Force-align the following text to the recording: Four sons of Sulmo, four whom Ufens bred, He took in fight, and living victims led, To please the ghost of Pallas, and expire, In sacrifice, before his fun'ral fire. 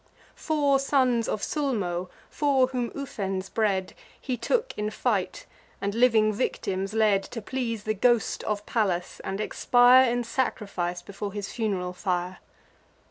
Four 0.33 0.79
sons 0.79 1.27
of 1.29 1.43
Sulmo, 1.43 2.09
four 2.31 2.65
whom 2.69 2.89
Ufens 2.95 3.53
bred, 3.53 3.93
He 4.19 4.35
took 4.35 4.75
in 4.75 4.89
fight, 4.89 5.45
and 5.79 5.93
living 5.93 6.33
victims 6.33 6.95
led, 6.95 7.21
To 7.25 7.39
please 7.39 7.83
the 7.83 7.93
ghost 7.93 8.43
of 8.45 8.65
Pallas, 8.65 9.21
and 9.23 9.39
expire, 9.39 10.09
In 10.09 10.23
sacrifice, 10.23 11.03
before 11.03 11.33
his 11.33 11.49
fun'ral 11.53 11.93
fire. 11.93 12.39